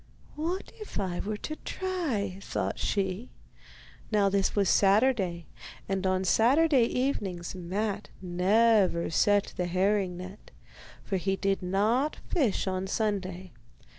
'What 0.35 0.71
if 0.81 0.99
I 0.99 1.19
were 1.19 1.37
to 1.37 1.55
try?' 1.57 2.39
thought 2.41 2.79
she. 2.79 3.29
Now 4.11 4.29
this 4.29 4.55
was 4.55 4.67
Saturday, 4.67 5.45
and 5.87 6.07
on 6.07 6.23
Saturday 6.23 6.85
evenings 6.85 7.53
Matte 7.53 8.09
never 8.19 9.11
set 9.11 9.53
the 9.57 9.67
herring 9.67 10.17
net, 10.17 10.49
for 11.03 11.17
he 11.17 11.35
did 11.35 11.61
not 11.61 12.15
fish 12.29 12.65
on 12.65 12.87
Sunday. 12.87 13.51